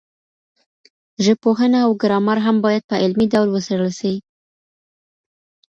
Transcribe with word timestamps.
ژبپوهنه 1.25 1.79
او 1.85 1.91
ګرامر 2.01 2.37
هم 2.45 2.55
باید 2.65 2.83
په 2.89 2.95
علمي 3.03 3.27
ډول 3.33 3.47
وڅېړل 3.51 3.91
سي. 3.99 4.13